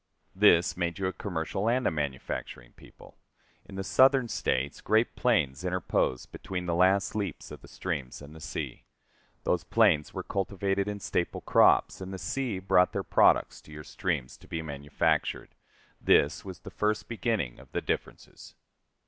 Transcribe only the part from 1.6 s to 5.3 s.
and a manufacturing people. In the Southern States great